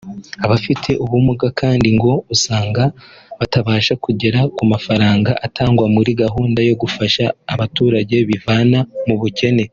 Abafite 0.45 0.89
ubumuga 1.03 1.47
kandi 1.59 1.87
ngo 1.97 2.11
usanga 2.35 2.83
batabasha 3.39 3.93
kugera 4.03 4.39
ku 4.55 4.63
mafaranga 4.71 5.31
atangwa 5.45 5.85
muri 5.95 6.11
gahunda 6.21 6.59
yo 6.69 6.75
gufasha 6.81 7.23
abaturage 7.53 8.15
kwivana 8.27 8.79
mu 9.07 9.15
bukene 9.21 9.63